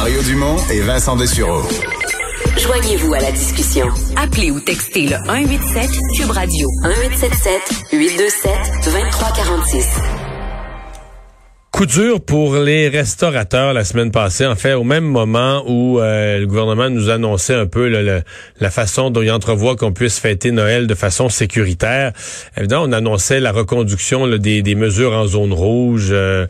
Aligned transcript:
Mario 0.00 0.22
Dumont 0.22 0.56
et 0.72 0.80
Vincent 0.80 1.14
Dessureau. 1.14 1.60
Joignez-vous 2.56 3.12
à 3.12 3.20
la 3.20 3.32
discussion. 3.32 3.86
Appelez 4.16 4.50
ou 4.50 4.58
textez 4.58 5.02
le 5.02 5.16
187 5.26 5.90
Cube 6.16 6.30
Radio 6.30 6.66
1877 6.84 7.92
827 7.92 8.52
2346. 8.86 10.00
Coup 11.70 11.84
dur 11.84 12.20
pour 12.22 12.56
les 12.56 12.88
restaurateurs 12.88 13.74
la 13.74 13.84
semaine 13.84 14.10
passée. 14.10 14.46
En 14.46 14.56
fait, 14.56 14.72
au 14.72 14.84
même 14.84 15.04
moment 15.04 15.64
où 15.66 16.00
euh, 16.00 16.38
le 16.38 16.46
gouvernement 16.46 16.88
nous 16.88 17.10
annonçait 17.10 17.54
un 17.54 17.66
peu 17.66 17.88
la 17.88 18.70
façon 18.70 19.10
dont 19.10 19.20
il 19.20 19.30
entrevoit 19.30 19.76
qu'on 19.76 19.92
puisse 19.92 20.18
fêter 20.18 20.50
Noël 20.50 20.86
de 20.86 20.94
façon 20.94 21.28
sécuritaire. 21.28 22.14
Évidemment, 22.56 22.84
on 22.86 22.92
annonçait 22.92 23.38
la 23.38 23.52
reconduction 23.52 24.26
des, 24.26 24.62
des, 24.62 24.74
mesures 24.74 25.12
en 25.12 25.26
zone 25.26 25.52
rouge. 25.52 26.08
Euh, 26.10 26.46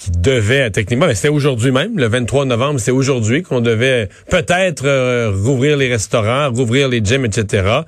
qui 0.00 0.10
devait, 0.12 0.70
techniquement, 0.70 1.06
mais 1.06 1.14
c'était 1.14 1.28
aujourd'hui 1.28 1.72
même, 1.72 1.98
le 1.98 2.08
23 2.08 2.46
novembre, 2.46 2.80
c'est 2.80 2.90
aujourd'hui 2.90 3.42
qu'on 3.42 3.60
devait 3.60 4.08
peut-être 4.30 4.86
euh, 4.86 5.30
rouvrir 5.30 5.76
les 5.76 5.88
restaurants, 5.88 6.50
rouvrir 6.50 6.88
les 6.88 7.04
gyms, 7.04 7.26
etc. 7.26 7.82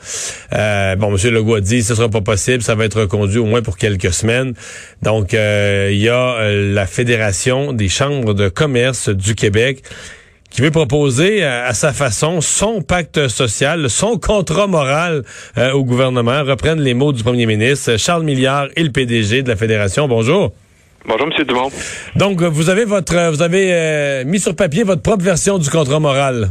Euh, 0.53 0.95
bon, 0.97 1.17
M. 1.17 1.33
Legault 1.33 1.55
a 1.55 1.61
dit, 1.63 1.83
ce 1.83 1.95
sera 1.95 2.11
pas 2.11 2.21
possible, 2.21 2.63
ça 2.63 2.75
va 2.75 2.85
être 2.85 3.01
reconduit 3.01 3.39
au 3.39 3.47
moins 3.47 3.63
pour 3.63 3.79
quelques 3.79 4.13
semaines. 4.13 4.53
Donc, 5.01 5.33
euh, 5.33 5.89
il 5.91 6.01
y 6.01 6.11
a 6.11 6.51
la 6.51 6.87
Fédération 6.87 7.73
des 7.73 7.89
chambres 7.89 8.35
de 8.35 8.51
commerce 8.51 9.09
du 9.09 9.35
Québec 9.35 9.83
qui 10.51 10.61
veut 10.61 10.71
proposer 10.71 11.43
à, 11.43 11.73
sa 11.73 11.95
façon 11.95 12.43
son 12.43 12.83
pacte 12.83 13.27
social, 13.29 13.89
son 13.89 14.19
contrat 14.19 14.67
moral 14.67 15.23
au 15.73 15.83
gouvernement. 15.83 16.45
Reprennent 16.45 16.83
les 16.83 16.93
mots 16.93 17.15
du 17.15 17.23
premier 17.23 17.47
ministre, 17.47 17.97
Charles 17.97 18.25
Milliard 18.25 18.67
et 18.77 18.83
le 18.83 18.91
PDG 18.91 19.43
de 19.43 19.49
la 19.49 19.57
Fédération. 19.57 20.09
Bonjour. 20.09 20.53
Bonjour, 21.07 21.27
M. 21.27 21.45
Dumont. 21.45 21.71
Donc, 22.17 22.43
vous 22.43 22.71
avez 22.71 22.85
votre, 22.85 23.31
vous 23.31 23.43
avez 23.43 23.71
euh, 23.73 24.25
mis 24.25 24.39
sur 24.39 24.55
papier 24.55 24.85
votre 24.85 25.03
propre 25.03 25.25
version 25.25 25.59
du 25.59 25.69
contrat 25.69 25.99
moral. 25.99 26.51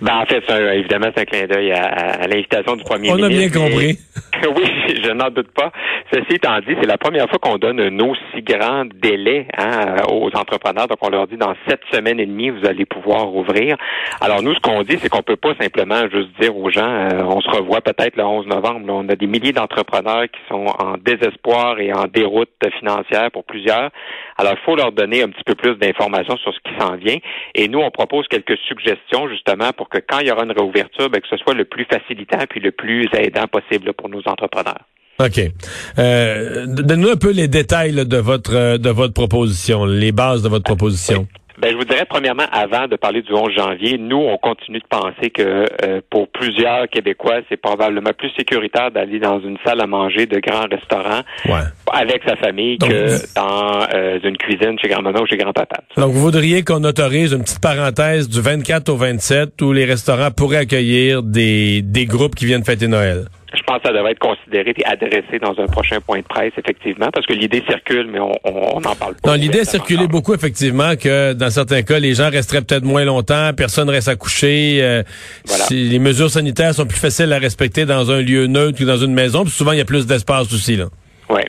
Ben, 0.00 0.18
en 0.18 0.26
fait, 0.26 0.42
évidemment, 0.74 1.08
c'est 1.14 1.22
un 1.22 1.24
clin 1.24 1.46
d'œil 1.46 1.72
à, 1.72 2.26
l'invitation 2.26 2.76
du 2.76 2.84
premier 2.84 3.12
ministre. 3.12 3.20
On 3.20 3.24
a 3.24 3.28
bien 3.28 3.48
compris. 3.48 3.98
oui, 4.56 5.00
je 5.02 5.10
n'en 5.10 5.30
doute 5.30 5.50
pas. 5.52 5.72
Ceci 6.12 6.34
étant 6.34 6.58
dit, 6.60 6.74
c'est 6.80 6.86
la 6.86 6.98
première 6.98 7.28
fois 7.28 7.38
qu'on 7.38 7.56
donne 7.56 7.80
un 7.80 7.98
aussi 8.00 8.42
grand 8.42 8.84
délai 8.86 9.46
hein, 9.56 9.96
aux 10.08 10.30
entrepreneurs. 10.34 10.88
Donc, 10.88 10.98
on 11.02 11.08
leur 11.08 11.26
dit 11.26 11.36
dans 11.36 11.54
sept 11.68 11.80
semaines 11.92 12.20
et 12.20 12.26
demie, 12.26 12.50
vous 12.50 12.66
allez 12.66 12.84
pouvoir 12.84 13.34
ouvrir. 13.34 13.76
Alors, 14.20 14.42
nous, 14.42 14.54
ce 14.54 14.60
qu'on 14.60 14.82
dit, 14.82 14.98
c'est 15.00 15.08
qu'on 15.08 15.22
peut 15.22 15.36
pas 15.36 15.54
simplement 15.60 16.02
juste 16.10 16.28
dire 16.40 16.56
aux 16.56 16.70
gens, 16.70 16.88
euh, 16.88 17.22
on 17.24 17.40
se 17.40 17.50
revoit 17.50 17.80
peut-être 17.80 18.16
le 18.16 18.24
11 18.24 18.46
novembre. 18.46 18.80
on 18.88 19.08
a 19.08 19.16
des 19.16 19.26
milliers 19.26 19.52
d'entrepreneurs 19.52 20.24
qui 20.24 20.40
sont 20.48 20.66
en 20.78 20.96
désespoir 20.98 21.78
et 21.78 21.92
en 21.92 22.04
déroute 22.06 22.50
financière 22.78 23.30
pour 23.32 23.44
plusieurs. 23.44 23.90
Alors, 24.36 24.54
il 24.54 24.64
faut 24.64 24.76
leur 24.76 24.92
donner 24.92 25.22
un 25.22 25.28
petit 25.28 25.44
peu 25.44 25.54
plus 25.54 25.76
d'informations 25.76 26.36
sur 26.38 26.52
ce 26.52 26.58
qui 26.60 26.78
s'en 26.78 26.96
vient. 26.96 27.18
Et 27.54 27.68
nous, 27.68 27.78
on 27.78 27.90
propose 27.90 28.26
quelques 28.28 28.58
suggestions, 28.68 29.28
justement, 29.28 29.70
pour 29.76 29.83
que 29.88 29.98
quand 29.98 30.20
il 30.20 30.28
y 30.28 30.30
aura 30.30 30.44
une 30.44 30.52
réouverture, 30.52 31.10
ben, 31.10 31.20
que 31.20 31.28
ce 31.28 31.36
soit 31.36 31.54
le 31.54 31.64
plus 31.64 31.84
facilitant 31.84 32.38
puis 32.48 32.60
le 32.60 32.72
plus 32.72 33.08
aidant 33.12 33.46
possible 33.46 33.92
pour 33.94 34.08
nos 34.08 34.22
entrepreneurs. 34.26 34.84
OK. 35.20 35.40
Euh, 35.98 36.66
Donne-nous 36.66 37.10
un 37.10 37.16
peu 37.16 37.30
les 37.30 37.46
détails 37.46 37.92
de 37.94 38.16
votre 38.16 38.78
de 38.78 38.90
votre 38.90 39.14
proposition, 39.14 39.84
les 39.84 40.10
bases 40.12 40.42
de 40.42 40.48
votre 40.48 40.64
proposition. 40.64 41.28
Ben, 41.58 41.70
je 41.70 41.76
vous 41.76 41.84
dirais, 41.84 42.04
premièrement, 42.08 42.46
avant 42.50 42.88
de 42.88 42.96
parler 42.96 43.22
du 43.22 43.32
11 43.32 43.52
janvier, 43.56 43.96
nous, 43.96 44.16
on 44.16 44.36
continue 44.38 44.80
de 44.80 44.86
penser 44.88 45.30
que 45.30 45.66
euh, 45.84 46.00
pour 46.10 46.28
plusieurs 46.28 46.88
Québécois, 46.88 47.40
c'est 47.48 47.56
probablement 47.56 48.10
plus 48.16 48.30
sécuritaire 48.36 48.90
d'aller 48.90 49.20
dans 49.20 49.40
une 49.40 49.56
salle 49.64 49.80
à 49.80 49.86
manger 49.86 50.26
de 50.26 50.40
grands 50.40 50.66
restaurants 50.70 51.22
avec 51.92 52.22
sa 52.26 52.36
famille 52.36 52.78
que 52.78 53.34
dans 53.36 53.86
euh, 53.94 54.18
une 54.24 54.36
cuisine 54.36 54.76
chez 54.80 54.88
grand-maman 54.88 55.20
ou 55.20 55.26
chez 55.26 55.36
grand-papa. 55.36 55.76
Donc, 55.96 56.12
vous 56.12 56.20
voudriez 56.20 56.64
qu'on 56.64 56.82
autorise 56.82 57.32
une 57.32 57.42
petite 57.42 57.60
parenthèse 57.60 58.28
du 58.28 58.40
24 58.40 58.88
au 58.88 58.96
27 58.96 59.62
où 59.62 59.72
les 59.72 59.84
restaurants 59.84 60.30
pourraient 60.30 60.58
accueillir 60.58 61.22
des, 61.22 61.82
des 61.82 62.06
groupes 62.06 62.34
qui 62.34 62.46
viennent 62.46 62.64
fêter 62.64 62.88
Noël? 62.88 63.26
Je 63.54 63.62
pense 63.62 63.78
que 63.78 63.88
ça 63.88 63.92
devrait 63.92 64.12
être 64.12 64.18
considéré 64.18 64.74
et 64.76 64.84
adressé 64.84 65.38
dans 65.40 65.58
un 65.58 65.66
prochain 65.66 66.00
point 66.00 66.18
de 66.18 66.24
presse, 66.24 66.52
effectivement, 66.58 67.08
parce 67.12 67.26
que 67.26 67.32
l'idée 67.32 67.62
circule, 67.68 68.08
mais 68.10 68.18
on 68.20 68.80
n'en 68.80 68.94
parle 68.94 69.14
pas. 69.22 69.30
Non, 69.30 69.34
l'idée 69.34 69.60
a 69.60 69.64
circulé 69.64 70.06
beaucoup, 70.06 70.34
effectivement, 70.34 70.96
que 70.96 71.32
dans 71.32 71.50
certains 71.50 71.82
cas, 71.82 71.98
les 71.98 72.14
gens 72.14 72.30
resteraient 72.30 72.62
peut-être 72.62 72.84
moins 72.84 73.04
longtemps, 73.04 73.50
personne 73.56 73.88
reste 73.88 74.08
à 74.08 74.16
coucher. 74.16 74.78
Euh, 74.82 75.02
si 75.44 75.84
les 75.84 75.98
mesures 75.98 76.30
sanitaires 76.30 76.74
sont 76.74 76.86
plus 76.86 76.98
faciles 76.98 77.32
à 77.32 77.38
respecter 77.38 77.84
dans 77.86 78.10
un 78.10 78.20
lieu 78.20 78.46
neutre 78.46 78.78
que 78.78 78.84
dans 78.84 78.96
une 78.96 79.14
maison, 79.14 79.44
puis 79.44 79.52
souvent, 79.52 79.72
il 79.72 79.78
y 79.78 79.82
a 79.82 79.84
plus 79.84 80.06
d'espace 80.06 80.52
aussi. 80.52 80.76
là. 80.76 80.86
Oui. 81.30 81.42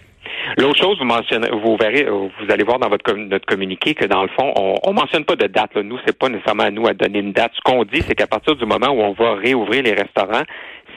L'autre 0.58 0.82
chose, 0.82 0.98
vous 1.00 1.06
mentionnez, 1.06 1.50
vous 1.52 1.76
verrez, 1.76 2.06
vous 2.10 2.50
allez 2.50 2.64
voir 2.64 2.80
dans 2.80 2.88
votre 2.88 3.14
notre 3.14 3.46
communiqué 3.46 3.94
que 3.94 4.06
dans 4.06 4.22
le 4.22 4.30
fond, 4.30 4.54
on, 4.56 4.76
on 4.84 4.94
mentionne 4.94 5.26
pas 5.26 5.36
de 5.36 5.48
date. 5.48 5.76
Là. 5.76 5.84
Nous, 5.84 5.98
c'est 6.06 6.18
pas 6.18 6.30
nécessairement 6.30 6.64
à 6.64 6.72
nous 6.72 6.88
à 6.88 6.94
donner 6.94 7.20
une 7.20 7.34
date. 7.34 7.52
Ce 7.56 7.62
qu'on 7.62 7.84
dit, 7.84 8.02
c'est 8.02 8.16
qu'à 8.16 8.28
partir 8.28 8.56
du 8.56 8.66
moment 8.66 8.88
où 8.88 9.02
on 9.02 9.12
va 9.12 9.34
réouvrir 9.36 9.84
les 9.84 9.94
restaurants, 9.94 10.44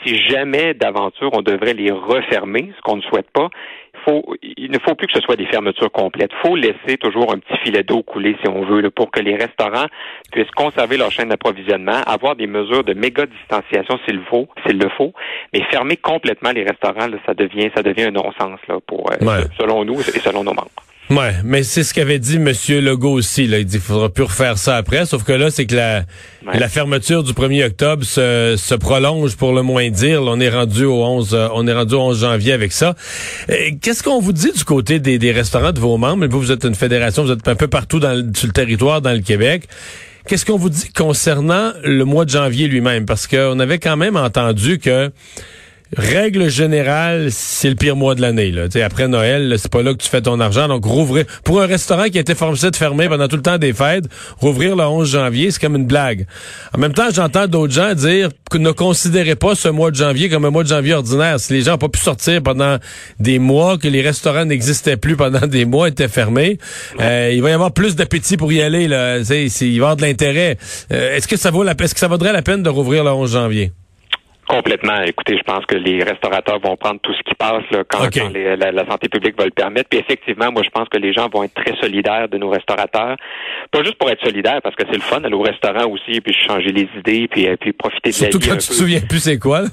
si 0.04 0.16
jamais 0.28 0.74
d'aventure 0.74 1.30
on 1.32 1.42
devrait 1.42 1.74
les 1.74 1.90
refermer, 1.90 2.72
ce 2.76 2.82
qu'on 2.82 2.96
ne 2.96 3.02
souhaite 3.02 3.30
pas, 3.32 3.48
il 4.42 4.70
ne 4.70 4.78
faut 4.78 4.94
plus 4.94 5.06
que 5.06 5.12
ce 5.14 5.20
soit 5.20 5.36
des 5.36 5.46
fermetures 5.46 5.90
complètes. 5.90 6.30
Il 6.32 6.48
faut 6.48 6.56
laisser 6.56 6.96
toujours 6.98 7.32
un 7.32 7.38
petit 7.38 7.56
filet 7.64 7.82
d'eau 7.82 8.02
couler, 8.02 8.36
si 8.42 8.48
on 8.48 8.64
veut, 8.64 8.90
pour 8.90 9.10
que 9.10 9.20
les 9.20 9.36
restaurants 9.36 9.86
puissent 10.32 10.50
conserver 10.52 10.96
leur 10.96 11.10
chaîne 11.10 11.28
d'approvisionnement, 11.28 12.00
avoir 12.06 12.36
des 12.36 12.46
mesures 12.46 12.84
de 12.84 12.94
méga 12.94 13.26
distanciation 13.26 13.98
s'il 14.06 14.20
faut, 14.30 14.48
s'il 14.66 14.78
le 14.78 14.88
faut, 14.90 15.12
mais 15.52 15.62
fermer 15.70 15.96
complètement 15.96 16.50
les 16.50 16.64
restaurants, 16.64 17.08
ça 17.26 17.34
devient 17.34 17.70
ça 17.74 17.82
devient 17.82 18.04
un 18.04 18.10
non-sens 18.10 18.60
là 18.68 18.78
pour 18.86 19.10
euh, 19.10 19.44
selon 19.58 19.84
nous 19.84 20.00
et 20.00 20.18
selon 20.20 20.44
nos 20.44 20.54
membres. 20.54 20.70
Ouais, 21.10 21.32
mais 21.42 21.62
c'est 21.62 21.84
ce 21.84 21.94
qu'avait 21.94 22.18
dit 22.18 22.36
M. 22.36 22.52
Legault 22.82 23.12
aussi. 23.12 23.46
Là. 23.46 23.58
Il 23.58 23.64
dit 23.64 23.76
qu'il 23.76 23.80
faudra 23.80 24.10
plus 24.10 24.24
refaire 24.24 24.58
ça 24.58 24.76
après. 24.76 25.06
Sauf 25.06 25.24
que 25.24 25.32
là, 25.32 25.50
c'est 25.50 25.64
que 25.64 25.74
la, 25.74 26.04
la 26.52 26.68
fermeture 26.68 27.22
du 27.22 27.32
1er 27.32 27.66
octobre 27.66 28.04
se, 28.04 28.56
se 28.58 28.74
prolonge 28.74 29.36
pour 29.36 29.52
le 29.52 29.62
moins 29.62 29.88
dire. 29.88 30.22
on 30.22 30.38
est 30.38 30.50
rendu 30.50 30.84
au 30.84 31.02
11, 31.02 31.30
euh, 31.32 31.48
on 31.54 31.66
est 31.66 31.72
rendu 31.72 31.94
au 31.94 32.00
11 32.00 32.20
janvier 32.20 32.52
avec 32.52 32.72
ça. 32.72 32.94
Euh, 33.48 33.70
qu'est-ce 33.80 34.02
qu'on 34.02 34.20
vous 34.20 34.34
dit 34.34 34.52
du 34.52 34.64
côté 34.64 34.98
des, 35.00 35.18
des 35.18 35.32
restaurants 35.32 35.72
de 35.72 35.80
vos 35.80 35.96
membres? 35.96 36.26
Vous, 36.26 36.40
vous 36.40 36.52
êtes 36.52 36.64
une 36.64 36.74
fédération, 36.74 37.24
vous 37.24 37.32
êtes 37.32 37.48
un 37.48 37.54
peu 37.56 37.68
partout 37.68 38.00
dans, 38.00 38.14
sur 38.34 38.46
le 38.46 38.52
territoire 38.52 39.00
dans 39.00 39.12
le 39.12 39.20
Québec. 39.20 39.64
Qu'est-ce 40.26 40.44
qu'on 40.44 40.58
vous 40.58 40.68
dit 40.68 40.92
concernant 40.92 41.72
le 41.84 42.04
mois 42.04 42.26
de 42.26 42.30
janvier 42.30 42.68
lui-même? 42.68 43.06
Parce 43.06 43.26
qu'on 43.26 43.58
avait 43.60 43.78
quand 43.78 43.96
même 43.96 44.14
entendu 44.16 44.78
que 44.78 45.10
Règle 45.96 46.50
générale, 46.50 47.28
c'est 47.30 47.70
le 47.70 47.74
pire 47.74 47.96
mois 47.96 48.14
de 48.14 48.20
l'année. 48.20 48.50
Là. 48.50 48.64
après 48.84 49.08
Noël, 49.08 49.54
c'est 49.58 49.70
pas 49.70 49.82
là 49.82 49.92
que 49.92 50.02
tu 50.02 50.08
fais 50.08 50.20
ton 50.20 50.38
argent. 50.38 50.68
Donc, 50.68 50.84
rouvrir 50.84 51.24
pour 51.44 51.62
un 51.62 51.66
restaurant 51.66 52.04
qui 52.04 52.18
a 52.18 52.20
été 52.20 52.34
forcé 52.34 52.70
de 52.70 52.76
fermer 52.76 53.08
pendant 53.08 53.26
tout 53.26 53.36
le 53.36 53.42
temps 53.42 53.56
des 53.56 53.72
fêtes, 53.72 54.04
rouvrir 54.38 54.76
le 54.76 54.84
11 54.84 55.10
janvier, 55.10 55.50
c'est 55.50 55.60
comme 55.60 55.76
une 55.76 55.86
blague. 55.86 56.26
En 56.76 56.78
même 56.78 56.92
temps, 56.92 57.08
j'entends 57.10 57.46
d'autres 57.46 57.72
gens 57.72 57.94
dire 57.94 58.28
que 58.50 58.58
ne 58.58 58.70
considérez 58.70 59.34
pas 59.34 59.54
ce 59.54 59.68
mois 59.68 59.90
de 59.90 59.96
janvier 59.96 60.28
comme 60.28 60.44
un 60.44 60.50
mois 60.50 60.62
de 60.62 60.68
janvier 60.68 60.92
ordinaire. 60.92 61.40
Si 61.40 61.54
les 61.54 61.62
gens 61.62 61.72
n'ont 61.72 61.78
pas 61.78 61.88
pu 61.88 62.00
sortir 62.00 62.42
pendant 62.42 62.76
des 63.18 63.38
mois, 63.38 63.78
que 63.78 63.88
les 63.88 64.02
restaurants 64.02 64.44
n'existaient 64.44 64.98
plus 64.98 65.16
pendant 65.16 65.46
des 65.46 65.64
mois, 65.64 65.88
étaient 65.88 66.08
fermés, 66.08 66.58
euh, 67.00 67.32
il 67.32 67.40
va 67.40 67.48
y 67.48 67.52
avoir 67.52 67.72
plus 67.72 67.96
d'appétit 67.96 68.36
pour 68.36 68.52
y 68.52 68.60
aller. 68.60 68.88
Là. 68.88 69.18
il 69.18 69.24
va 69.24 69.64
y 69.64 69.76
avoir 69.76 69.96
de 69.96 70.02
l'intérêt. 70.02 70.58
Euh, 70.92 71.16
est-ce 71.16 71.26
que 71.26 71.36
ça 71.36 71.50
vaut 71.50 71.62
la 71.62 71.72
est-ce 71.78 71.94
que 71.94 72.00
ça 72.00 72.08
vaudrait 72.08 72.32
la 72.32 72.42
peine 72.42 72.62
de 72.62 72.68
rouvrir 72.68 73.04
le 73.04 73.10
11 73.10 73.32
janvier? 73.32 73.72
Complètement. 74.48 75.02
Écoutez, 75.02 75.36
je 75.36 75.42
pense 75.42 75.66
que 75.66 75.76
les 75.76 76.02
restaurateurs 76.02 76.58
vont 76.60 76.76
prendre 76.76 77.00
tout 77.00 77.12
ce 77.12 77.22
qui 77.22 77.34
passe 77.34 77.64
là, 77.70 77.84
quand, 77.86 78.08
la, 78.08 78.86
santé 78.86 79.08
publique 79.08 79.36
va 79.38 79.44
le 79.44 79.50
permettre. 79.50 79.90
Puis 79.90 79.98
effectivement, 79.98 80.50
moi, 80.50 80.62
je 80.64 80.70
pense 80.70 80.88
que 80.88 80.96
les 80.96 81.12
gens 81.12 81.28
vont 81.28 81.42
être 81.42 81.54
très 81.54 81.76
solidaires 81.76 82.28
de 82.28 82.38
nos 82.38 82.48
restaurateurs. 82.48 83.16
Pas 83.70 83.82
juste 83.82 83.96
pour 83.96 84.10
être 84.10 84.24
solidaires, 84.24 84.60
parce 84.62 84.74
que 84.74 84.84
c'est 84.90 84.96
le 84.96 85.02
fun 85.02 85.20
d'aller 85.20 85.34
au 85.34 85.42
restaurant 85.42 85.86
aussi, 85.90 86.20
puis 86.22 86.34
changer 86.46 86.72
les 86.72 86.88
idées, 86.98 87.28
puis, 87.28 87.46
puis 87.60 87.72
profiter 87.72 88.08
de 88.08 88.14
Surtout 88.14 88.38
la 88.38 88.44
vie. 88.44 88.50
quand 88.50 88.56
tu 88.56 88.68
te 88.68 88.74
souviens 88.74 89.00
plus 89.00 89.20
c'est 89.20 89.38
quoi, 89.38 89.60
là? 89.60 89.68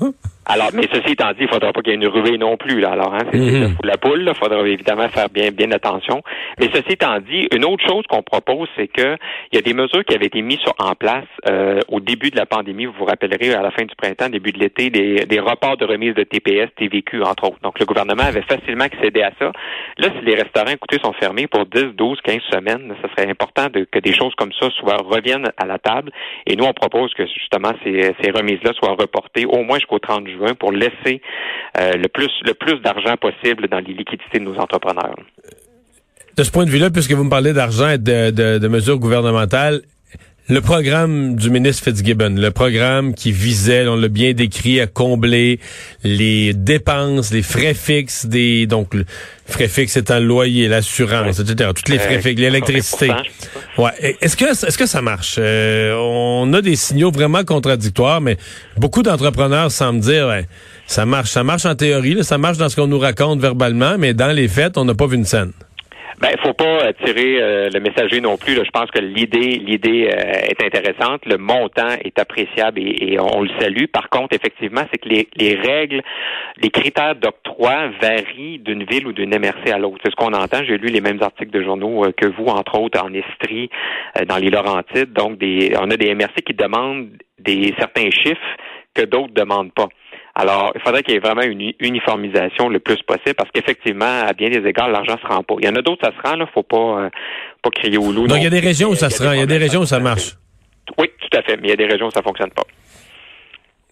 Alors, 0.48 0.70
mais 0.74 0.88
ceci 0.94 1.14
étant 1.14 1.32
dit, 1.32 1.42
il 1.42 1.48
faudra 1.48 1.74
pas 1.74 1.82
qu'il 1.82 1.94
y 1.94 1.96
ait 1.96 1.98
une 1.98 2.08
ruée 2.08 2.38
non 2.38 2.56
plus. 2.56 2.80
Là. 2.80 2.92
Alors, 2.92 3.14
hein, 3.14 3.26
c'est 3.32 3.40
mm 3.40 3.76
la 3.84 3.98
poule. 3.98 4.26
Il 4.28 4.34
faudra 4.36 4.68
évidemment 4.68 5.08
faire 5.10 5.30
bien, 5.30 5.52
bien 5.52 5.72
attention. 5.72 6.22
Mais 6.60 6.70
ceci 6.74 6.94
étant 6.94 7.20
dit, 7.20 7.48
une 7.56 7.66
autre 7.66 7.84
chose 7.86 8.04
qu'on 8.10 8.22
propose, 8.22 8.68
c'est 8.76 8.88
que 8.88 9.18
il 9.52 9.56
y 9.56 9.58
a 9.58 9.62
des 9.62 9.74
mesures 9.74 10.04
qui 10.06 10.16
avaient 10.16 10.28
été 10.28 10.42
mises 10.42 10.60
en 10.80 10.94
place 10.96 11.26
euh, 11.50 11.80
au 11.90 12.00
début 12.00 12.30
de 12.30 12.38
la 12.38 12.46
pandémie. 12.46 12.86
Vous 12.86 12.94
vous 13.00 13.06
rappellerez 13.06 13.54
à 13.54 13.62
la 13.62 13.72
fin 13.72 13.84
du 13.84 13.96
printemps, 13.96 14.30
début 14.30 14.52
de 14.52 14.60
l'été, 14.60 14.90
des, 14.90 15.26
des 15.26 15.40
reports 15.40 15.78
de 15.78 15.86
remise 15.86 16.14
de 16.14 16.24
TPS, 16.24 16.70
TVQ, 16.78 17.24
entre 17.24 17.46
autres. 17.46 17.60
Donc, 17.64 17.80
le 17.80 17.86
gouvernement 17.86 18.24
avait 18.24 18.44
facilement 18.44 18.86
accédé 18.86 19.22
à 19.24 19.32
ça. 19.40 19.52
Là, 19.98 20.10
si 20.18 20.26
les 20.26 20.36
restaurants, 20.36 20.72
écoutez, 20.72 21.00
sont 21.04 21.14
fermés 21.14 21.48
pour 21.48 21.66
10, 21.66 21.96
12, 21.96 22.22
15 22.22 22.38
semaines, 22.52 22.94
ce 23.02 23.10
serait 23.10 23.30
important 23.30 23.68
de, 23.74 23.86
que 23.92 24.00
des 24.00 24.14
choses 24.14 24.34
comme 24.36 24.52
ça 24.60 24.70
soient 24.72 24.98
reviennent 24.98 25.52
à 25.58 25.66
la 25.66 25.80
table. 25.80 26.12
Et 26.46 26.56
nous, 26.56 26.66
on 26.66 26.74
propose 26.74 27.14
que 27.14 27.26
justement 27.26 27.72
ces, 27.84 28.14
ces 28.22 28.32
remises-là 28.32 28.74
soient 28.74 28.96
reportées 28.98 29.46
au 29.46 29.64
moins 29.64 29.78
jusqu'au 29.78 30.00
30 30.00 30.28
juin 30.28 30.35
pour 30.60 30.72
laisser 30.72 31.22
euh, 31.80 31.94
le 31.94 32.08
plus 32.08 32.32
le 32.44 32.54
plus 32.54 32.80
d'argent 32.82 33.16
possible 33.18 33.68
dans 33.68 33.80
les 33.80 33.94
liquidités 33.94 34.40
de 34.40 34.44
nos 34.44 34.56
entrepreneurs. 34.56 35.16
De 36.38 36.44
ce 36.44 36.52
point 36.52 36.66
de 36.66 36.70
vue-là, 36.70 36.90
puisque 36.90 37.12
vous 37.14 37.24
me 37.24 37.30
parlez 37.30 37.54
d'argent 37.54 37.90
et 37.90 37.98
de, 37.98 38.30
de, 38.60 38.68
mesures 38.68 39.00
gouvernementales, 39.00 39.82
Le 40.48 40.62
programme 40.62 41.36
du 41.38 41.50
ministre 41.50 41.86
Fitzgibbon, 41.86 42.36
le 42.38 42.52
programme 42.52 43.16
qui 43.16 43.32
visait, 43.32 43.88
on 43.88 43.96
l'a 43.96 44.10
bien 44.10 44.34
décrit, 44.34 44.80
à 44.80 44.86
combler 44.86 45.60
les 46.04 46.54
dépenses, 46.54 47.34
les 47.34 47.42
frais 47.42 47.74
fixes 47.74 48.28
des 48.28 48.68
donc 48.68 48.94
le 48.94 49.06
frais 49.48 49.68
fixes 49.68 49.98
étant 49.98 50.20
le 50.20 50.26
loyer, 50.28 50.68
l'assurance, 50.68 51.40
etc. 51.40 51.72
Toutes 51.76 51.90
les 51.90 51.98
frais 51.98 52.22
fixes, 52.22 52.40
l'électricité. 52.40 53.12
Ouais. 53.80 53.90
Est-ce 54.22 54.38
que 54.38 54.46
est-ce 54.46 54.78
que 54.78 54.86
ça 54.86 55.02
marche? 55.02 55.38
Euh, 55.40 55.96
On 55.96 56.54
a 56.54 56.62
des 56.62 56.76
signaux 56.76 57.10
vraiment 57.10 57.44
contradictoires, 57.44 58.22
mais 58.22 58.38
beaucoup 58.78 59.02
d'entrepreneurs 59.02 59.72
semblent 59.72 60.02
dire 60.02 60.28
ouais, 60.28 60.46
ça 60.86 61.08
marche, 61.08 61.32
ça 61.32 61.44
marche 61.44 61.66
en 61.66 61.74
théorie, 61.74 62.24
ça 62.24 62.38
marche 62.38 62.60
dans 62.60 62.70
ce 62.70 62.76
qu'on 62.76 62.86
nous 62.86 63.00
raconte 63.00 63.42
verbalement, 63.42 63.98
mais 63.98 64.14
dans 64.14 64.32
les 64.32 64.48
faits, 64.48 64.78
on 64.78 64.86
n'a 64.86 64.94
pas 64.94 65.08
vu 65.08 65.16
une 65.16 65.26
scène. 65.26 65.54
Ben, 66.22 66.32
faut 66.42 66.54
pas 66.54 66.94
tirer 66.94 67.42
euh, 67.42 67.70
le 67.74 67.80
messager 67.82 68.22
non 68.22 68.38
plus. 68.38 68.54
Je 68.54 68.72
pense 68.72 68.90
que 68.90 69.00
l'idée, 69.00 69.58
l'idée 69.58 70.10
euh, 70.12 70.48
est 70.50 70.64
intéressante. 70.64 71.26
Le 71.26 71.38
montant 71.38 71.94
est 72.04 72.18
appréciable 72.18 72.80
et, 72.80 73.18
on 73.20 73.42
le 73.42 73.50
salue. 73.60 73.86
Par 73.92 74.10
contre, 74.10 74.34
effectivement, 74.34 74.84
c'est 74.92 74.98
que 74.98 75.10
les, 75.10 75.28
les, 75.36 75.56
règles, 75.56 76.02
les 76.62 76.70
critères 76.70 77.16
d'octroi 77.16 77.90
varient 78.02 78.60
d'une 78.60 78.86
ville 78.86 79.08
ou 79.08 79.12
d'une 79.12 79.38
MRC 79.38 79.72
à 79.74 79.78
l'autre. 79.78 79.98
C'est 80.06 80.12
ce 80.12 80.16
qu'on 80.16 80.34
entend. 80.34 80.64
J'ai 80.66 80.78
lu 80.78 80.88
les 80.88 81.02
mêmes 81.02 81.22
articles 81.22 81.52
de 81.52 81.62
journaux 81.62 82.06
euh, 82.06 82.12
que 82.16 82.28
vous, 82.28 82.46
entre 82.46 82.80
autres 82.80 83.04
en 83.04 83.14
Estrie, 83.14 83.70
dans 84.28 84.38
les 84.38 84.50
Laurentides. 84.50 85.12
Donc, 85.12 85.38
des, 85.38 85.74
on 85.78 85.92
a 85.92 85.98
des 85.98 86.16
MRC 86.16 86.42
qui 86.46 86.54
demandent 86.54 87.10
des 87.40 87.74
certains 87.78 88.10
chiffres 88.10 88.56
que 88.94 89.04
d'autres 89.04 89.34
demandent 89.34 89.74
pas. 89.74 89.90
Alors, 90.38 90.74
il 90.76 90.82
faudrait 90.82 91.02
qu'il 91.02 91.14
y 91.14 91.18
ait 91.18 91.22
vraiment 91.22 91.44
une 91.44 91.72
uniformisation 91.80 92.68
le 92.68 92.80
plus 92.80 93.02
possible 93.04 93.36
parce 93.36 93.50
qu'effectivement, 93.52 94.24
à 94.28 94.34
bien 94.34 94.50
des 94.50 94.68
égards, 94.68 94.90
l'argent 94.90 95.18
se 95.22 95.26
rend 95.26 95.44
pas. 95.44 95.56
Il 95.60 95.66
y 95.66 95.70
en 95.70 95.76
a 95.76 95.82
d'autres, 95.82 96.06
ça 96.06 96.12
se 96.12 96.28
rend, 96.28 96.36
là, 96.36 96.46
faut 96.54 96.62
pas, 96.62 97.06
euh, 97.06 97.10
pas 97.64 97.70
crier 97.70 97.98
au 97.98 98.12
loup. 98.12 98.28
Donc, 98.28 98.40
il 98.40 98.44
y 98.44 98.48
a 98.48 98.50
des 98.50 98.60
régions 98.60 98.90
où 98.90 98.96
ça 98.96 99.10
se 99.10 99.24
rend, 99.24 99.32
il 99.32 99.40
y 99.40 99.44
a 99.44 99.46
des 99.46 99.58
régions 99.58 99.82
où 99.82 99.86
ça 99.86 100.00
marche. 100.00 100.36
Oui, 100.98 101.10
tout 101.22 101.38
à 101.38 101.42
fait, 101.42 101.56
mais 101.56 101.68
il 101.68 101.70
y 101.70 101.74
a 101.74 101.78
des 101.78 101.86
régions 101.86 102.08
où 102.08 102.12
ça 102.12 102.22
fonctionne 102.22 102.52
pas. 102.52 102.64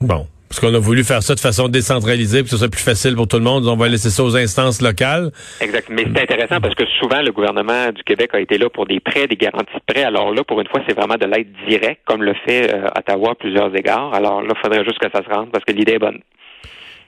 Bon. 0.02 0.28
Parce 0.54 0.60
qu'on 0.60 0.76
a 0.76 0.80
voulu 0.80 1.04
faire 1.04 1.24
ça 1.24 1.34
de 1.34 1.40
façon 1.40 1.68
décentralisée 1.68 2.42
pour 2.42 2.44
que 2.44 2.52
ce 2.52 2.58
soit 2.58 2.70
plus 2.70 2.84
facile 2.84 3.16
pour 3.16 3.28
tout 3.28 3.38
le 3.38 3.44
monde. 3.44 3.68
On 3.68 3.76
va 3.76 3.88
laisser 3.88 4.12
ça 4.12 4.24
aux 4.24 4.38
instances 4.38 4.84
locales. 4.84 5.32
Exact. 5.60 5.88
Mais 5.90 6.06
c'est 6.14 6.22
intéressant 6.22 6.62
parce 6.62 6.76
que 6.76 6.84
souvent, 7.00 7.24
le 7.24 7.32
gouvernement 7.32 7.90
du 7.90 8.04
Québec 8.04 8.30
a 8.34 8.40
été 8.40 8.60
là 8.60 8.70
pour 8.70 8.86
des 8.86 9.00
prêts, 9.00 9.26
des 9.26 9.36
garanties 9.36 9.74
de 9.74 9.82
prêts. 9.92 10.04
Alors 10.04 10.32
là, 10.32 10.44
pour 10.44 10.62
une 10.62 10.68
fois, 10.68 10.82
c'est 10.88 10.94
vraiment 10.94 11.16
de 11.16 11.26
l'aide 11.26 11.48
directe, 11.68 12.02
comme 12.06 12.22
le 12.22 12.36
fait 12.46 12.72
euh, 12.72 12.86
Ottawa 12.96 13.32
à 13.32 13.34
plusieurs 13.34 13.76
égards. 13.76 14.14
Alors 14.14 14.44
là, 14.44 14.54
il 14.56 14.62
faudrait 14.62 14.86
juste 14.86 15.00
que 15.00 15.08
ça 15.12 15.24
se 15.24 15.30
rende 15.34 15.50
parce 15.52 15.66
que 15.66 15.72
l'idée 15.72 15.94
est 15.94 16.00
bonne. 16.00 16.20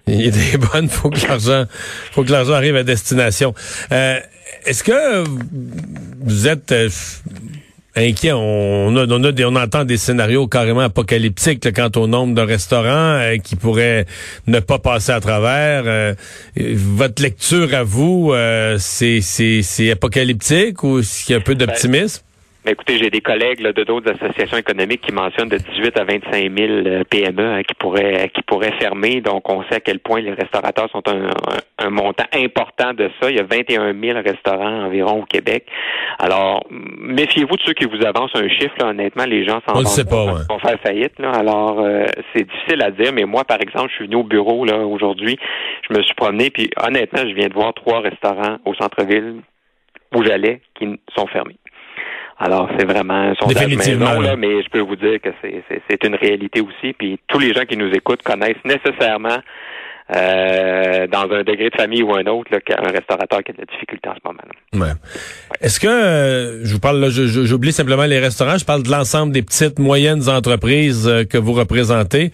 L'idée 0.07 0.55
est 0.55 0.73
bonne. 0.73 0.89
Faut 0.89 1.11
que 1.11 1.27
l'argent, 1.27 1.65
faut 2.13 2.23
que 2.23 2.31
l'argent 2.31 2.53
arrive 2.53 2.75
à 2.77 2.83
destination. 2.83 3.53
Euh, 3.91 4.17
est-ce 4.65 4.83
que 4.83 5.23
vous 6.23 6.47
êtes 6.47 6.71
euh, 6.71 6.89
inquiet. 7.95 8.33
On, 8.33 8.95
a, 8.95 9.05
on, 9.07 9.23
a 9.23 9.31
des, 9.31 9.45
on 9.45 9.55
entend 9.55 9.85
des 9.85 9.97
scénarios 9.97 10.47
carrément 10.47 10.81
apocalyptiques 10.81 11.73
quant 11.73 11.89
au 11.95 12.07
nombre 12.07 12.35
de 12.35 12.41
restaurants 12.41 13.17
euh, 13.19 13.37
qui 13.37 13.55
pourraient 13.55 14.05
ne 14.47 14.59
pas 14.59 14.79
passer 14.79 15.11
à 15.11 15.19
travers. 15.19 15.83
Euh, 15.85 16.13
votre 16.55 17.21
lecture 17.21 17.73
à 17.73 17.83
vous, 17.83 18.31
euh, 18.33 18.77
c'est, 18.79 19.21
c'est, 19.21 19.91
apocalyptique 19.91 20.83
ou 20.83 20.99
est-ce 20.99 21.25
qu'il 21.25 21.33
y 21.33 21.35
a 21.35 21.39
un 21.39 21.43
peu 21.43 21.55
d'optimisme? 21.55 22.21
Mais 22.65 22.71
écoutez, 22.71 22.97
j'ai 22.97 23.11
des 23.11 23.21
collègues 23.21 23.61
de 23.61 23.83
d'autres 23.83 24.11
associations 24.11 24.57
économiques 24.57 25.01
qui 25.01 25.11
mentionnent 25.11 25.49
de 25.49 25.57
18 25.57 25.99
à 25.99 26.03
25 26.03 26.33
000 26.33 27.03
PME 27.07 27.61
qui 27.61 27.75
pourraient 27.75 28.31
qui 28.33 28.41
pourraient 28.41 28.73
fermer. 28.79 29.21
Donc, 29.21 29.47
on 29.51 29.61
sait 29.65 29.75
à 29.75 29.79
quel 29.79 29.99
point 29.99 30.19
les 30.19 30.33
restaurateurs 30.33 30.89
sont 30.89 31.03
un, 31.07 31.29
un, 31.77 31.89
montant 31.91 32.25
important 32.33 32.93
de 32.93 33.11
ça. 33.21 33.29
Il 33.29 33.35
y 33.35 33.39
a 33.39 33.43
21 33.43 33.93
000 33.93 34.19
restaurants 34.19 34.85
environ 34.85 35.21
au 35.21 35.25
Québec. 35.25 35.67
Alors, 36.17 36.65
méfiez-vous 36.71 37.55
de 37.55 37.61
ceux 37.67 37.73
qui 37.73 37.85
vous 37.85 38.03
avancent 38.03 38.35
un 38.35 38.49
chiffre. 38.49 38.73
Là. 38.79 38.87
Honnêtement, 38.87 39.25
les 39.25 39.45
gens 39.45 39.61
s'en 39.67 39.75
vont, 39.75 40.59
faire 40.59 40.79
faillite. 40.81 41.19
Là. 41.19 41.33
Alors, 41.35 41.79
euh, 41.81 42.05
c'est 42.33 42.49
difficile 42.49 42.81
à 42.81 42.89
dire. 42.89 43.13
Mais 43.13 43.25
moi, 43.25 43.43
par 43.43 43.61
exemple, 43.61 43.89
je 43.91 43.95
suis 43.97 44.05
venu 44.05 44.15
au 44.15 44.23
bureau 44.23 44.65
là 44.65 44.79
aujourd'hui. 44.79 45.37
Je 45.87 45.95
me 45.95 46.01
suis 46.01 46.15
promené, 46.15 46.49
puis 46.49 46.71
honnêtement, 46.83 47.29
je 47.29 47.35
viens 47.35 47.47
de 47.47 47.53
voir 47.53 47.75
trois 47.75 47.99
restaurants 47.99 48.57
au 48.65 48.73
centre-ville 48.73 49.35
où 50.15 50.23
j'allais 50.23 50.61
qui 50.73 50.99
sont 51.15 51.27
fermés. 51.27 51.57
Alors, 52.37 52.69
c'est 52.77 52.85
vraiment 52.85 53.31
un 53.31 53.35
sondage 53.35 53.75
maison, 53.75 54.19
là, 54.19 54.35
mais 54.35 54.61
je 54.61 54.69
peux 54.69 54.81
vous 54.81 54.97
dire 54.97 55.21
que 55.21 55.29
c'est 55.41 56.03
une 56.03 56.15
réalité 56.15 56.61
aussi. 56.61 56.93
Puis 56.93 57.19
tous 57.27 57.39
les 57.39 57.53
gens 57.53 57.63
qui 57.63 57.77
nous 57.77 57.91
écoutent 57.91 58.23
connaissent 58.23 58.63
nécessairement 58.65 59.39
euh, 60.13 61.07
dans 61.07 61.31
un 61.31 61.43
degré 61.43 61.69
de 61.69 61.75
famille 61.75 62.03
ou 62.03 62.13
un 62.13 62.25
autre, 62.27 62.51
là, 62.51 62.59
un 62.77 62.91
restaurateur 62.91 63.41
qui 63.43 63.51
a 63.51 63.53
de 63.55 63.61
la 63.61 63.65
difficulté 63.65 64.07
en 64.07 64.13
ce 64.13 64.19
moment. 64.23 64.39
Ouais. 64.73 64.93
Est-ce 65.61 65.79
que 65.79 65.87
euh, 65.87 66.63
je 66.63 66.73
vous 66.73 66.79
parle, 66.79 67.09
j'oublie 67.09 67.71
simplement 67.71 68.05
les 68.05 68.19
restaurants, 68.19 68.57
je 68.57 68.65
parle 68.65 68.83
de 68.83 68.91
l'ensemble 68.91 69.31
des 69.31 69.41
petites, 69.41 69.79
moyennes 69.79 70.29
entreprises 70.29 71.07
euh, 71.07 71.23
que 71.23 71.39
vous 71.39 71.53
représentez. 71.53 72.31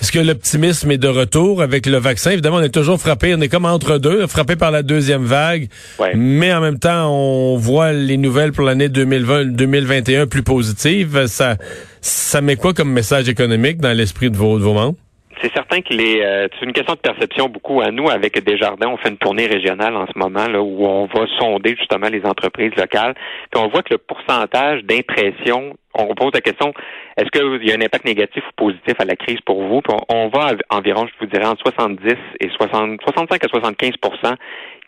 Est-ce 0.00 0.12
que 0.12 0.20
l'optimisme 0.20 0.92
est 0.92 0.98
de 0.98 1.08
retour 1.08 1.60
avec 1.60 1.84
le 1.86 1.98
vaccin? 1.98 2.30
Évidemment, 2.30 2.58
on 2.58 2.62
est 2.62 2.68
toujours 2.68 3.00
frappé, 3.00 3.34
on 3.34 3.40
est 3.40 3.48
comme 3.48 3.64
entre 3.64 3.98
deux, 3.98 4.26
frappé 4.28 4.54
par 4.54 4.70
la 4.70 4.82
deuxième 4.82 5.24
vague, 5.24 5.68
mais 6.14 6.52
en 6.52 6.60
même 6.60 6.78
temps, 6.78 7.10
on 7.12 7.56
voit 7.56 7.92
les 7.92 8.16
nouvelles 8.16 8.52
pour 8.52 8.64
l'année 8.64 8.88
2020-2021 8.88 10.26
plus 10.26 10.42
positives. 10.44 11.26
Ça, 11.26 11.56
ça 12.00 12.40
met 12.40 12.54
quoi 12.56 12.74
comme 12.74 12.92
message 12.92 13.28
économique 13.28 13.78
dans 13.78 13.92
l'esprit 13.92 14.30
de 14.30 14.36
vos, 14.36 14.58
de 14.58 14.64
vos 14.64 14.74
membres? 14.74 14.96
C'est 15.42 15.52
certain 15.52 15.80
que 15.80 15.92
les 15.92 16.20
euh, 16.20 16.48
c'est 16.58 16.64
une 16.64 16.72
question 16.72 16.94
de 16.94 17.00
perception 17.00 17.48
beaucoup 17.48 17.80
à 17.80 17.90
nous 17.90 18.08
avec 18.08 18.42
Desjardins. 18.44 18.88
On 18.88 18.96
fait 18.96 19.10
une 19.10 19.18
tournée 19.18 19.46
régionale 19.46 19.96
en 19.96 20.06
ce 20.06 20.18
moment 20.18 20.48
là 20.48 20.60
où 20.60 20.86
on 20.86 21.06
va 21.06 21.26
sonder 21.38 21.76
justement 21.78 22.08
les 22.08 22.24
entreprises 22.24 22.74
locales. 22.76 23.14
Puis 23.50 23.60
on 23.60 23.68
voit 23.68 23.82
que 23.82 23.94
le 23.94 23.98
pourcentage 23.98 24.82
d'impression, 24.84 25.76
on 25.94 26.14
pose 26.14 26.32
la 26.34 26.40
question 26.40 26.72
est-ce 27.16 27.30
qu'il 27.30 27.68
y 27.68 27.72
a 27.72 27.74
un 27.74 27.80
impact 27.80 28.04
négatif 28.04 28.44
ou 28.46 28.64
positif 28.64 28.94
à 29.00 29.04
la 29.04 29.16
crise 29.16 29.40
pour 29.44 29.60
vous? 29.60 29.80
Puis 29.80 29.96
on, 30.08 30.28
va 30.28 30.52
environ, 30.70 31.06
je 31.06 31.12
vous 31.20 31.26
dirais, 31.26 31.46
entre 31.46 31.62
70 31.62 32.14
et 32.40 32.48
60, 32.48 33.00
65 33.02 33.44
à 33.44 33.46
75% 33.48 34.36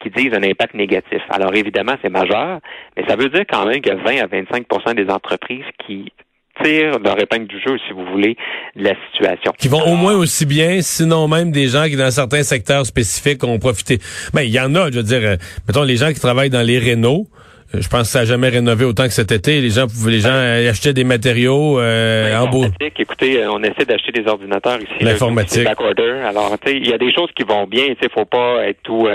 qui 0.00 0.10
disent 0.10 0.32
un 0.32 0.42
impact 0.42 0.74
négatif. 0.74 1.20
Alors 1.28 1.54
évidemment, 1.54 1.94
c'est 2.02 2.08
majeur, 2.08 2.60
mais 2.96 3.04
ça 3.08 3.16
veut 3.16 3.28
dire 3.28 3.44
quand 3.50 3.66
même 3.66 3.80
a 3.84 3.94
20 3.94 4.22
à 4.22 4.26
25% 4.26 4.94
des 4.94 5.10
entreprises 5.10 5.64
qui 5.84 6.12
tirent 6.62 6.98
leur 6.98 7.20
épingle 7.20 7.46
du 7.46 7.60
jeu, 7.60 7.78
si 7.86 7.92
vous 7.92 8.04
voulez, 8.06 8.36
de 8.76 8.84
la 8.84 8.94
situation. 9.10 9.52
Qui 9.58 9.68
vont 9.68 9.82
au 9.82 9.96
moins 9.96 10.14
aussi 10.14 10.46
bien, 10.46 10.80
sinon 10.82 11.28
même 11.28 11.50
des 11.50 11.68
gens 11.68 11.84
qui, 11.84 11.96
dans 11.96 12.10
certains 12.10 12.42
secteurs 12.42 12.86
spécifiques, 12.86 13.42
ont 13.44 13.58
profité. 13.58 13.98
Mais 14.34 14.46
il 14.46 14.52
y 14.52 14.60
en 14.60 14.74
a, 14.74 14.90
je 14.90 14.96
veux 14.96 15.02
dire, 15.02 15.20
euh, 15.22 15.36
mettons, 15.66 15.82
les 15.82 15.96
gens 15.96 16.12
qui 16.12 16.20
travaillent 16.20 16.50
dans 16.50 16.66
les 16.66 16.78
rénaux, 16.78 17.26
euh, 17.74 17.78
je 17.80 17.88
pense 17.88 18.02
que 18.02 18.08
ça 18.08 18.20
n'a 18.20 18.24
jamais 18.24 18.48
rénové 18.48 18.84
autant 18.84 19.04
que 19.04 19.12
cet 19.12 19.32
été. 19.32 19.60
Les 19.60 19.70
gens, 19.70 19.86
les 20.06 20.20
gens 20.20 20.34
achetaient 20.34 20.92
des 20.92 21.04
matériaux 21.04 21.78
euh, 21.78 22.36
en 22.36 22.48
beau. 22.48 22.64
Écoutez, 22.80 23.46
on 23.46 23.62
essaie 23.62 23.84
d'acheter 23.84 24.12
des 24.12 24.26
ordinateurs 24.28 24.78
ici. 24.80 25.04
L'informatique. 25.04 25.66
Alors, 25.66 26.56
tu 26.64 26.70
sais, 26.70 26.76
il 26.76 26.88
y 26.88 26.92
a 26.92 26.98
des 26.98 27.12
choses 27.12 27.30
qui 27.36 27.44
vont 27.44 27.66
bien. 27.66 27.86
Tu 27.88 27.96
sais, 28.02 28.08
faut 28.12 28.24
pas 28.24 28.66
être 28.66 28.80
tout 28.82 29.06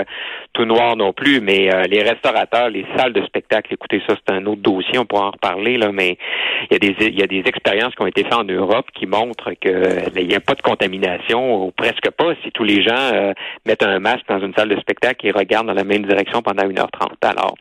tout 0.56 0.64
noir 0.64 0.96
non 0.96 1.12
plus, 1.12 1.40
mais 1.40 1.72
euh, 1.72 1.82
les 1.82 2.02
restaurateurs, 2.02 2.70
les 2.70 2.86
salles 2.96 3.12
de 3.12 3.22
spectacle, 3.24 3.74
écoutez, 3.74 4.02
ça 4.08 4.14
c'est 4.16 4.34
un 4.34 4.46
autre 4.46 4.62
dossier, 4.62 4.98
on 4.98 5.04
pourra 5.04 5.26
en 5.26 5.30
reparler 5.30 5.76
là, 5.76 5.92
mais 5.92 6.16
il 6.70 6.72
y 6.72 6.76
a 6.76 6.78
des 6.78 7.06
il 7.08 7.18
y 7.18 7.22
a 7.22 7.26
des 7.26 7.42
expériences 7.46 7.94
qui 7.94 8.02
ont 8.02 8.06
été 8.06 8.24
faites 8.24 8.34
en 8.34 8.44
Europe 8.44 8.86
qui 8.94 9.06
montrent 9.06 9.52
que 9.60 10.18
il 10.18 10.28
n'y 10.28 10.34
a 10.34 10.40
pas 10.40 10.54
de 10.54 10.62
contamination 10.62 11.66
ou 11.66 11.72
presque 11.72 12.10
pas 12.10 12.32
si 12.42 12.50
tous 12.52 12.64
les 12.64 12.82
gens 12.82 12.94
euh, 13.12 13.32
mettent 13.66 13.82
un 13.82 13.98
masque 13.98 14.26
dans 14.28 14.40
une 14.40 14.54
salle 14.54 14.70
de 14.70 14.80
spectacle 14.80 15.26
et 15.26 15.30
regardent 15.30 15.66
dans 15.66 15.74
la 15.74 15.84
même 15.84 16.06
direction 16.06 16.40
pendant 16.40 16.62
1h30. 16.62 17.12
Alors, 17.22 17.54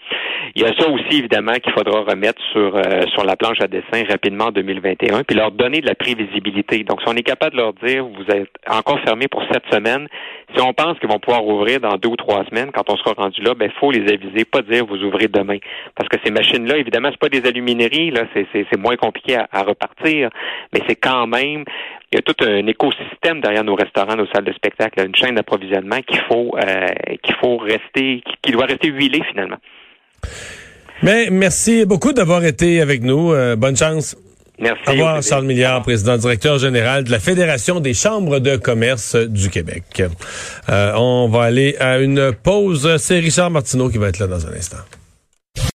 il 0.56 0.62
y 0.62 0.66
a 0.66 0.74
ça 0.80 0.90
aussi 0.90 1.20
évidemment 1.20 1.56
qu'il 1.56 1.74
faudra 1.74 2.02
remettre 2.02 2.42
sur 2.54 2.78
euh, 2.78 3.02
sur 3.14 3.26
la 3.26 3.36
planche 3.36 3.60
à 3.60 3.68
dessin 3.68 4.04
rapidement 4.10 4.46
en 4.46 4.52
2021 4.52 5.24
puis 5.24 5.36
leur 5.36 5.52
donner 5.52 5.82
de 5.82 5.88
la 5.88 5.96
prévisibilité. 5.96 6.84
Donc 6.86 7.02
si 7.02 7.10
on 7.10 7.16
est 7.16 7.24
capable 7.24 7.58
de 7.58 7.62
leur 7.62 7.74
dire 7.74 8.06
vous 8.06 8.34
êtes 8.34 8.50
encore 8.70 9.00
fermé 9.02 9.28
pour 9.28 9.44
sept 9.52 9.64
semaines, 9.70 10.08
si 10.56 10.62
on 10.62 10.74
pense 10.74 10.98
qu'ils 11.00 11.10
vont 11.10 11.20
pouvoir 11.20 11.46
ouvrir 11.46 11.82
dans 11.82 11.98
deux 11.98 12.10
ou 12.10 12.16
trois 12.16 12.46
semaines 12.46 12.72
quand 12.74 12.85
on 12.90 12.98
sera 12.98 13.14
rendu 13.14 13.42
là, 13.42 13.54
ben 13.54 13.70
faut 13.80 13.92
les 13.92 14.12
aviser, 14.12 14.46
pas 14.46 14.62
dire 14.62 14.86
vous 14.86 15.04
ouvrez 15.04 15.28
demain. 15.28 15.58
Parce 15.96 16.10
que 16.10 16.18
ces 16.24 16.32
machines-là, 16.32 16.78
évidemment, 16.78 17.10
c'est 17.12 17.20
pas 17.20 17.30
des 17.30 17.48
alumineries, 17.48 18.12
là, 18.12 18.26
c'est 18.34 18.78
moins 18.78 18.96
compliqué 18.96 19.38
à, 19.52 19.64
repartir, 19.64 20.30
mais 20.74 20.82
c'est 20.88 20.96
quand 20.96 21.28
même 21.28 21.64
il 22.12 22.16
y 22.16 22.20
a 22.20 22.22
tout 22.22 22.36
un 22.44 22.66
écosystème 22.68 23.42
derrière 23.42 23.64
nos 23.64 23.76
restaurants, 23.76 24.16
nos 24.16 24.28
salles 24.28 24.46
de 24.46 24.54
spectacle, 24.54 25.04
une 25.06 25.16
chaîne 25.16 25.36
d'approvisionnement 25.36 26.02
qu'il 26.02 26.22
faut 26.30 26.56
euh, 26.58 26.88
qu'il 27.24 27.36
faut 27.36 27.58
rester, 27.58 28.22
qui 28.42 28.52
doit 28.52 28.66
rester 28.66 28.88
huilée 28.88 29.22
finalement. 29.30 29.58
Mais 31.04 31.28
merci 31.32 31.86
beaucoup 31.86 32.14
d'avoir 32.14 32.46
été 32.46 32.82
avec 32.82 33.02
nous. 33.02 33.34
Euh, 33.34 33.56
bonne 33.56 33.76
chance. 33.76 34.16
Merci. 34.60 34.84
Au 34.88 34.92
revoir, 34.92 35.22
Charles 35.22 35.46
Milliard, 35.46 35.82
président 35.82 36.18
directeur 36.18 36.58
général 36.60 37.04
de 37.04 37.12
la 37.12 37.20
Fédération 37.20 37.80
des 37.80 37.94
chambres 37.94 38.40
de 38.40 38.56
commerce 38.56 39.16
du 39.16 39.50
Québec. 39.50 40.04
Euh, 40.70 40.94
on 40.96 41.28
va 41.28 41.44
aller 41.44 41.76
à 41.80 42.00
une 42.00 42.32
pause. 42.32 42.96
C'est 42.98 43.20
Richard 43.20 43.52
Martineau 43.52 43.90
qui 43.90 43.98
va 43.98 44.08
être 44.08 44.20
là 44.20 44.28
dans 44.28 44.46
un 44.48 44.54
instant. 44.54 44.78